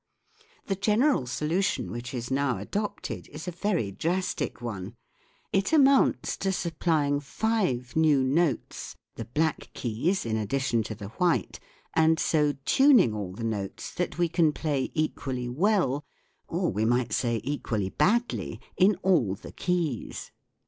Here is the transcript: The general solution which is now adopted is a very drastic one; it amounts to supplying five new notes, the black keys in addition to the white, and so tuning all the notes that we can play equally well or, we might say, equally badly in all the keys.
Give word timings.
The 0.65 0.75
general 0.75 1.27
solution 1.27 1.91
which 1.91 2.11
is 2.11 2.31
now 2.31 2.57
adopted 2.57 3.27
is 3.27 3.47
a 3.47 3.51
very 3.51 3.91
drastic 3.91 4.59
one; 4.59 4.95
it 5.53 5.71
amounts 5.71 6.37
to 6.37 6.51
supplying 6.51 7.19
five 7.19 7.95
new 7.95 8.23
notes, 8.23 8.95
the 9.13 9.25
black 9.25 9.71
keys 9.75 10.25
in 10.25 10.37
addition 10.37 10.81
to 10.89 10.95
the 10.95 11.09
white, 11.21 11.59
and 11.93 12.19
so 12.19 12.53
tuning 12.65 13.13
all 13.13 13.33
the 13.33 13.43
notes 13.43 13.93
that 13.93 14.17
we 14.17 14.27
can 14.27 14.53
play 14.53 14.89
equally 14.95 15.47
well 15.47 16.03
or, 16.47 16.71
we 16.71 16.83
might 16.83 17.13
say, 17.13 17.39
equally 17.43 17.89
badly 17.91 18.59
in 18.77 18.95
all 19.03 19.35
the 19.35 19.51
keys. 19.51 20.31